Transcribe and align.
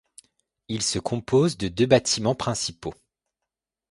Il 0.67 0.81
se 0.81 0.97
compose 0.97 1.57
de 1.59 1.67
deux 1.67 1.85
bâtiments 1.85 2.33
principaux. 2.33 2.95